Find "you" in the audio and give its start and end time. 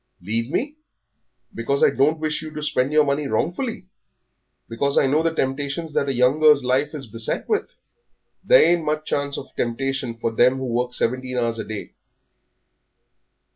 2.41-2.49